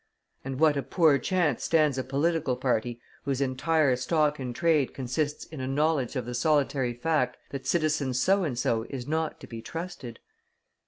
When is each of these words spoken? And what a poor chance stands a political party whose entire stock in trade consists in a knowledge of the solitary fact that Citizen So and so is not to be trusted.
And 0.43 0.59
what 0.59 0.77
a 0.77 0.81
poor 0.81 1.19
chance 1.19 1.63
stands 1.63 1.95
a 1.99 2.03
political 2.03 2.55
party 2.55 2.99
whose 3.23 3.39
entire 3.39 3.95
stock 3.95 4.39
in 4.39 4.51
trade 4.51 4.95
consists 4.95 5.45
in 5.45 5.61
a 5.61 5.67
knowledge 5.67 6.15
of 6.15 6.25
the 6.25 6.33
solitary 6.33 6.95
fact 6.95 7.37
that 7.51 7.67
Citizen 7.67 8.15
So 8.15 8.43
and 8.43 8.57
so 8.57 8.87
is 8.89 9.07
not 9.07 9.39
to 9.41 9.45
be 9.45 9.61
trusted. 9.61 10.19